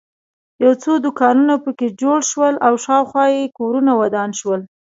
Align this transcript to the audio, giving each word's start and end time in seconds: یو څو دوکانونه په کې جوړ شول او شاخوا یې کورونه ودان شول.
یو 0.63 0.73
څو 0.83 0.91
دوکانونه 1.05 1.55
په 1.63 1.71
کې 1.77 1.87
جوړ 2.01 2.19
شول 2.31 2.55
او 2.67 2.73
شاخوا 2.85 3.25
یې 3.35 3.53
کورونه 3.57 3.91
ودان 4.01 4.29
شول. 4.39 4.61